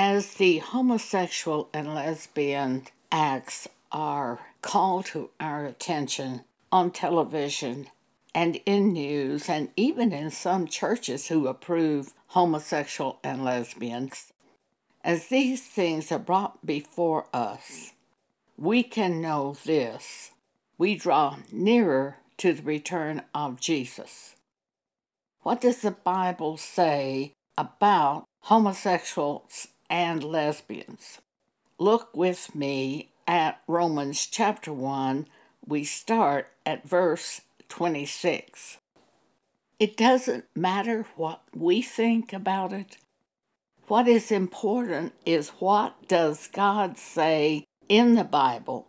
As 0.00 0.34
the 0.34 0.58
homosexual 0.58 1.68
and 1.74 1.92
lesbian 1.92 2.86
acts 3.10 3.66
are 3.90 4.38
called 4.62 5.06
to 5.06 5.30
our 5.40 5.66
attention 5.66 6.44
on 6.70 6.92
television 6.92 7.88
and 8.32 8.60
in 8.64 8.92
news, 8.92 9.48
and 9.48 9.70
even 9.74 10.12
in 10.12 10.30
some 10.30 10.68
churches 10.68 11.26
who 11.26 11.48
approve 11.48 12.12
homosexual 12.28 13.18
and 13.24 13.44
lesbians, 13.44 14.32
as 15.02 15.26
these 15.26 15.64
things 15.64 16.12
are 16.12 16.20
brought 16.20 16.64
before 16.64 17.26
us, 17.34 17.92
we 18.56 18.84
can 18.84 19.20
know 19.20 19.56
this. 19.64 20.30
We 20.78 20.94
draw 20.94 21.38
nearer 21.50 22.18
to 22.36 22.52
the 22.52 22.62
return 22.62 23.22
of 23.34 23.58
Jesus. 23.58 24.36
What 25.42 25.60
does 25.60 25.80
the 25.80 25.90
Bible 25.90 26.56
say 26.56 27.32
about 27.56 28.26
homosexuals 28.42 29.66
and 29.90 30.22
lesbians? 30.22 31.18
Look 31.78 32.16
with 32.16 32.54
me 32.54 33.10
at 33.26 33.60
Romans 33.66 34.26
chapter 34.26 34.72
1. 34.72 35.26
We 35.66 35.84
start 35.84 36.48
at 36.66 36.88
verse 36.88 37.42
26. 37.68 38.78
It 39.78 39.96
doesn't 39.96 40.44
matter 40.56 41.06
what 41.16 41.42
we 41.54 41.82
think 41.82 42.32
about 42.32 42.72
it. 42.72 42.96
What 43.86 44.08
is 44.08 44.30
important 44.30 45.14
is 45.24 45.50
what 45.60 46.08
does 46.08 46.48
God 46.48 46.98
say 46.98 47.64
in 47.88 48.16
the 48.16 48.24
Bible 48.24 48.88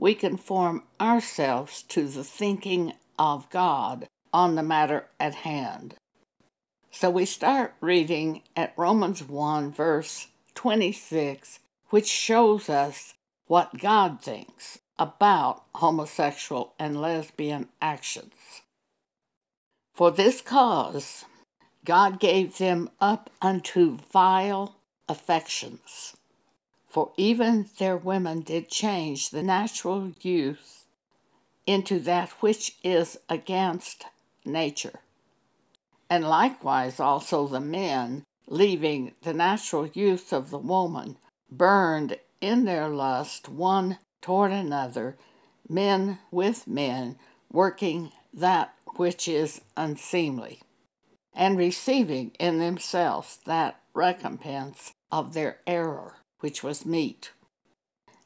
we 0.00 0.14
conform 0.14 0.82
ourselves 0.98 1.82
to 1.82 2.08
the 2.08 2.24
thinking 2.24 2.94
of 3.18 3.50
God 3.50 4.08
on 4.32 4.54
the 4.54 4.62
matter 4.62 5.04
at 5.20 5.34
hand. 5.34 5.94
So 6.90 7.10
we 7.10 7.24
start 7.24 7.74
reading 7.80 8.42
at 8.56 8.74
Romans 8.76 9.22
1, 9.22 9.72
verse 9.72 10.28
26, 10.54 11.60
which 11.90 12.06
shows 12.06 12.68
us 12.68 13.14
what 13.46 13.78
God 13.78 14.20
thinks 14.20 14.78
about 14.98 15.64
homosexual 15.76 16.74
and 16.78 17.00
lesbian 17.00 17.68
actions. 17.80 18.62
For 19.94 20.10
this 20.10 20.40
cause, 20.40 21.24
God 21.84 22.20
gave 22.20 22.58
them 22.58 22.90
up 23.00 23.30
unto 23.40 23.98
vile 24.12 24.76
affections 25.08 26.16
for 26.90 27.12
even 27.16 27.70
their 27.78 27.96
women 27.96 28.40
did 28.40 28.68
change 28.68 29.30
the 29.30 29.42
natural 29.42 30.12
youth 30.20 30.86
into 31.64 32.00
that 32.00 32.30
which 32.40 32.76
is 32.82 33.16
against 33.28 34.06
nature. 34.44 34.98
And 36.10 36.24
likewise 36.24 36.98
also 36.98 37.46
the 37.46 37.60
men, 37.60 38.24
leaving 38.48 39.14
the 39.22 39.32
natural 39.32 39.86
youth 39.86 40.32
of 40.32 40.50
the 40.50 40.58
woman, 40.58 41.16
burned 41.50 42.18
in 42.40 42.64
their 42.64 42.88
lust 42.88 43.48
one 43.48 43.98
toward 44.20 44.50
another, 44.50 45.16
men 45.68 46.18
with 46.32 46.66
men, 46.66 47.16
working 47.52 48.10
that 48.34 48.74
which 48.96 49.28
is 49.28 49.60
unseemly, 49.76 50.60
and 51.32 51.56
receiving 51.56 52.32
in 52.40 52.58
themselves 52.58 53.38
that 53.46 53.80
recompense 53.94 54.92
of 55.12 55.32
their 55.32 55.58
error 55.66 56.16
which 56.40 56.62
was 56.62 56.84
meet. 56.84 57.30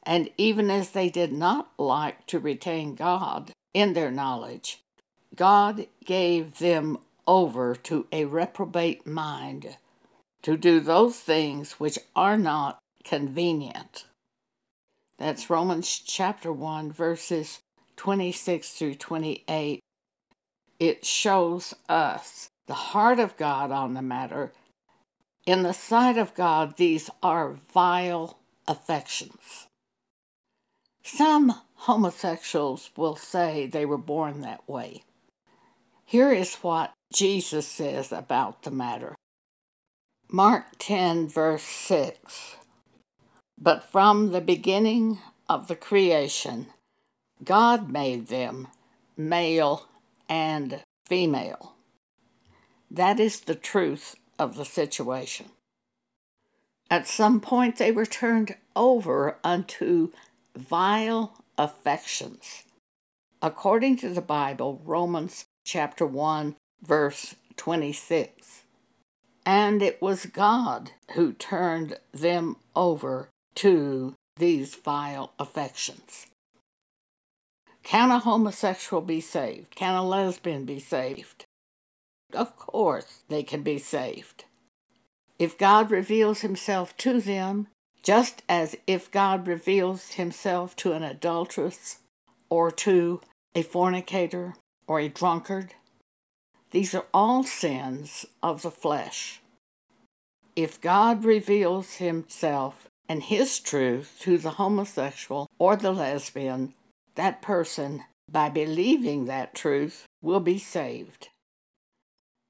And 0.03 0.29
even 0.37 0.71
as 0.71 0.91
they 0.91 1.09
did 1.09 1.31
not 1.31 1.71
like 1.77 2.25
to 2.27 2.39
retain 2.39 2.95
God 2.95 3.51
in 3.73 3.93
their 3.93 4.11
knowledge, 4.11 4.83
God 5.35 5.87
gave 6.03 6.59
them 6.59 6.99
over 7.27 7.75
to 7.75 8.07
a 8.11 8.25
reprobate 8.25 9.05
mind 9.05 9.77
to 10.41 10.57
do 10.57 10.79
those 10.79 11.17
things 11.19 11.73
which 11.73 11.97
are 12.15 12.37
not 12.37 12.79
convenient. 13.03 14.05
That's 15.17 15.49
Romans 15.49 15.99
chapter 16.05 16.51
1, 16.51 16.91
verses 16.91 17.59
26 17.97 18.71
through 18.71 18.95
28. 18.95 19.79
It 20.79 21.05
shows 21.05 21.73
us 21.87 22.49
the 22.67 22.73
heart 22.73 23.19
of 23.19 23.37
God 23.37 23.71
on 23.71 23.93
the 23.93 24.01
matter 24.01 24.51
in 25.45 25.61
the 25.61 25.73
sight 25.73 26.17
of 26.17 26.33
God, 26.33 26.77
these 26.77 27.09
are 27.21 27.51
vile 27.51 28.39
affections. 28.67 29.67
Some 31.03 31.53
homosexuals 31.75 32.89
will 32.97 33.15
say 33.15 33.67
they 33.67 33.85
were 33.85 33.97
born 33.97 34.41
that 34.41 34.67
way. 34.67 35.03
Here 36.03 36.31
is 36.31 36.55
what 36.55 36.93
Jesus 37.13 37.67
says 37.67 38.11
about 38.11 38.63
the 38.63 38.71
matter. 38.71 39.15
Mark 40.31 40.65
10, 40.79 41.27
verse 41.27 41.63
6. 41.63 42.55
But 43.57 43.83
from 43.83 44.31
the 44.31 44.41
beginning 44.41 45.19
of 45.47 45.67
the 45.67 45.75
creation, 45.75 46.67
God 47.43 47.89
made 47.89 48.27
them 48.27 48.67
male 49.15 49.87
and 50.27 50.81
female. 51.05 51.73
That 52.89 53.19
is 53.19 53.41
the 53.41 53.55
truth 53.55 54.15
of 54.39 54.55
the 54.55 54.65
situation. 54.65 55.47
At 56.89 57.07
some 57.07 57.39
point, 57.39 57.77
they 57.77 57.91
were 57.91 58.05
turned 58.05 58.55
over 58.75 59.37
unto 59.43 60.11
vile 60.55 61.43
affections. 61.57 62.63
According 63.41 63.97
to 63.97 64.09
the 64.09 64.21
Bible, 64.21 64.81
Romans 64.83 65.45
chapter 65.63 66.05
1, 66.05 66.55
verse 66.81 67.35
26. 67.57 68.63
And 69.45 69.81
it 69.81 70.01
was 70.01 70.25
God 70.25 70.91
who 71.13 71.33
turned 71.33 71.97
them 72.11 72.57
over 72.75 73.29
to 73.55 74.15
these 74.37 74.75
vile 74.75 75.33
affections. 75.39 76.27
Can 77.83 78.09
a 78.09 78.19
homosexual 78.19 79.01
be 79.01 79.21
saved? 79.21 79.75
Can 79.75 79.93
a 79.93 80.03
lesbian 80.03 80.65
be 80.65 80.79
saved? 80.79 81.45
of 82.35 82.55
course 82.57 83.23
they 83.29 83.43
can 83.43 83.63
be 83.63 83.77
saved. 83.77 84.45
If 85.39 85.57
God 85.57 85.91
reveals 85.91 86.41
himself 86.41 86.95
to 86.97 87.19
them, 87.19 87.67
just 88.03 88.43
as 88.47 88.75
if 88.85 89.11
God 89.11 89.47
reveals 89.47 90.13
himself 90.13 90.75
to 90.77 90.93
an 90.93 91.03
adulteress 91.03 91.99
or 92.49 92.71
to 92.71 93.21
a 93.55 93.63
fornicator 93.63 94.55
or 94.87 94.99
a 94.99 95.09
drunkard, 95.09 95.73
these 96.75 96.93
are 96.93 97.05
all 97.13 97.41
sins 97.41 98.25
of 98.43 98.61
the 98.61 98.69
flesh. 98.69 99.39
If 100.57 100.81
God 100.81 101.23
reveals 101.23 101.95
himself 101.95 102.89
and 103.07 103.23
his 103.23 103.61
truth 103.61 104.17
to 104.23 104.37
the 104.37 104.49
homosexual 104.49 105.47
or 105.57 105.77
the 105.77 105.93
lesbian, 105.93 106.73
that 107.15 107.41
person, 107.41 108.03
by 108.29 108.49
believing 108.49 109.23
that 109.23 109.55
truth, 109.55 110.05
will 110.21 110.41
be 110.41 110.57
saved. 110.57 111.29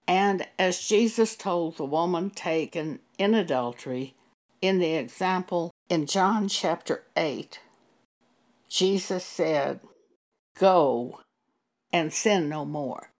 And 0.08 0.48
as 0.58 0.88
Jesus 0.88 1.36
told 1.36 1.78
the 1.78 1.86
woman 1.86 2.32
taken 2.32 3.02
in 3.20 3.36
adultery 3.36 4.16
in 4.60 4.80
the 4.80 4.96
example 4.96 5.70
in 5.88 6.08
John 6.08 6.48
chapter 6.48 7.04
8, 7.16 7.60
Jesus 8.70 9.24
said, 9.24 9.82
Go 10.58 11.20
and 11.94 12.12
sin 12.12 12.50
no 12.50 12.66
more. 12.66 13.12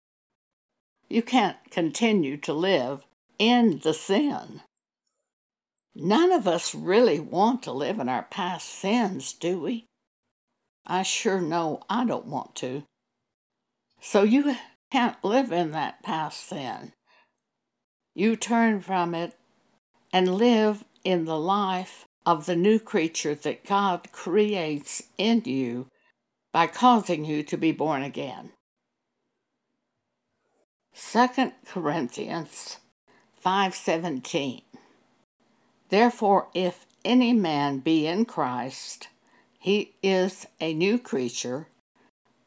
You 1.08 1.22
can't 1.22 1.58
continue 1.70 2.38
to 2.38 2.54
live 2.54 3.04
in 3.38 3.80
the 3.84 3.94
sin. 3.94 4.62
None 5.94 6.32
of 6.32 6.48
us 6.48 6.76
really 6.76 7.20
want 7.20 7.64
to 7.64 7.72
live 7.72 8.00
in 8.00 8.10
our 8.10 8.24
past 8.24 8.68
sins, 8.68 9.34
do 9.34 9.60
we? 9.60 9.86
I 10.86 11.04
sure 11.04 11.42
know 11.42 11.82
I 11.90 12.06
don't 12.06 12.28
want 12.28 12.56
to. 12.58 12.84
So 14.02 14.24
you 14.24 14.56
can't 14.92 15.24
live 15.24 15.52
in 15.52 15.72
that 15.72 16.04
past 16.04 16.48
sin. 16.48 16.94
You 18.14 18.36
turn 18.36 18.82
from 18.82 19.16
it 19.16 19.36
and 20.12 20.36
live 20.36 20.84
in 21.04 21.26
the 21.26 21.40
life 21.40 22.06
of 22.26 22.46
the 22.46 22.56
new 22.56 22.80
creature 22.80 23.36
that 23.36 23.66
God 23.66 24.12
creates 24.12 25.04
in 25.18 25.44
you 25.46 25.88
by 26.52 26.68
causing 26.68 27.26
you 27.26 27.44
to 27.44 27.58
be 27.58 27.72
born 27.72 28.04
again. 28.04 28.52
2 31.16 31.54
Corinthians 31.66 32.80
5:17 33.42 34.64
Therefore 35.88 36.50
if 36.54 36.86
any 37.06 37.32
man 37.32 37.80
be 37.80 38.06
in 38.06 38.26
Christ 38.26 39.08
he 39.58 39.94
is 40.04 40.46
a 40.60 40.74
new 40.74 41.00
creature 41.00 41.70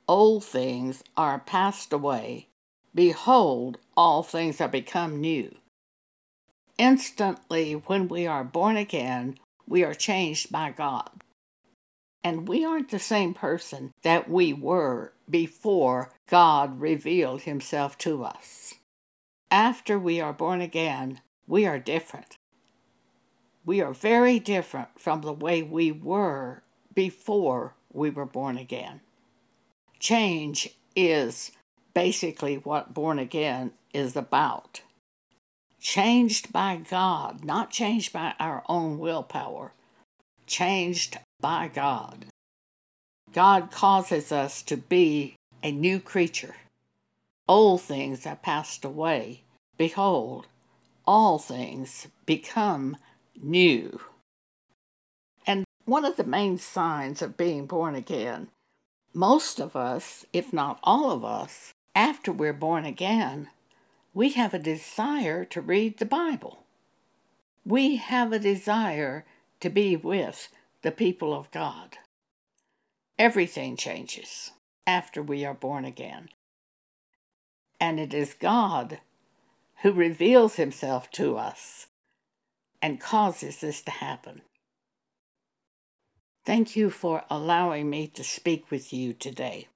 old 0.07 0.45
things 0.45 1.03
are 1.17 1.39
passed 1.39 1.95
away. 1.95 2.49
Behold, 2.95 3.79
all 3.97 4.23
things 4.23 4.61
are 4.61 4.69
become 4.69 5.19
new. 5.19 5.57
Instantly, 6.77 7.73
when 7.73 8.07
we 8.07 8.27
are 8.27 8.45
born 8.45 8.77
again, 8.77 9.39
we 9.67 9.83
are 9.83 9.95
changed 9.95 10.53
by 10.53 10.73
God. 10.73 11.18
And 12.25 12.49
we 12.49 12.65
aren't 12.65 12.91
the 12.91 12.99
same 12.99 13.33
person 13.33 13.93
that 14.03 14.29
we 14.29 14.53
were 14.53 15.13
before 15.31 16.13
God 16.29 16.81
revealed 16.81 17.43
Himself 17.43 17.97
to 17.99 18.25
us. 18.25 18.75
After 19.51 19.99
we 19.99 20.21
are 20.21 20.33
born 20.33 20.61
again, 20.61 21.21
we 21.47 21.65
are 21.65 21.79
different. 21.79 22.37
We 23.65 23.81
are 23.81 23.93
very 23.93 24.39
different 24.39 24.99
from 24.99 25.23
the 25.23 25.33
way 25.33 25.63
we 25.63 25.93
were 25.93 26.63
before 26.95 27.75
we 27.93 28.11
were 28.11 28.27
born 28.27 28.59
again. 28.59 29.01
Change 29.99 30.77
is 30.95 31.53
basically 31.95 32.57
what 32.57 32.95
born 32.95 33.19
again 33.19 33.73
is 33.93 34.17
about. 34.17 34.83
Changed 35.81 36.53
by 36.53 36.77
God, 36.77 37.45
not 37.45 37.71
changed 37.71 38.13
by 38.13 38.35
our 38.39 38.65
own 38.69 38.99
willpower, 38.99 39.73
changed 40.47 41.19
by 41.41 41.69
God. 41.73 42.27
God 43.33 43.71
causes 43.71 44.33
us 44.33 44.63
to 44.63 44.77
be 44.77 45.37
a 45.63 45.71
new 45.71 46.01
creature. 46.01 46.57
Old 47.47 47.83
things 47.83 48.25
have 48.25 48.43
passed 48.43 48.85
away. 48.85 49.43
Behold, 49.77 50.47
all 51.07 51.39
things 51.39 52.09
become 52.27 52.97
new. 53.41 54.01
And 55.47 55.65
one 55.85 56.05
of 56.05 56.17
the 56.17 56.25
main 56.25 56.59
signs 56.59 57.23
of 57.23 57.37
being 57.37 57.67
born 57.67 57.95
again, 57.95 58.49
most 59.15 59.61
of 59.61 59.77
us, 59.77 60.27
if 60.33 60.53
not 60.53 60.79
all 60.83 61.11
of 61.11 61.25
us, 61.25 61.73
after 61.95 62.33
we're 62.33 62.53
born 62.53 62.85
again, 62.85 63.49
we 64.13 64.31
have 64.31 64.53
a 64.53 64.59
desire 64.59 65.45
to 65.47 65.61
read 65.61 65.99
the 65.99 66.05
Bible. 66.05 66.65
We 67.65 67.97
have 67.97 68.33
a 68.33 68.39
desire 68.39 69.25
to 69.61 69.71
be 69.71 69.97
with 69.97 70.49
the 70.83 70.93
people 70.93 71.35
of 71.35 71.51
God. 71.51 71.99
Everything 73.19 73.77
changes 73.77 74.53
after 74.87 75.23
we 75.23 75.45
are 75.45 75.55
born 75.55 75.85
again. 75.85 76.29
And 77.81 77.99
it 77.99 78.15
is 78.15 78.35
God 78.35 79.01
who 79.83 79.93
reveals 79.93 80.57
himself 80.57 81.11
to 81.13 81.37
us 81.37 81.87
and 82.81 83.01
causes 83.01 83.59
this 83.59 83.83
to 83.83 83.91
happen. 83.91 84.43
Thank 86.45 86.77
you 86.77 86.91
for 86.91 87.25
allowing 87.31 87.91
me 87.91 88.07
to 88.09 88.25
speak 88.25 88.71
with 88.71 88.93
you 88.93 89.13
today. 89.13 89.69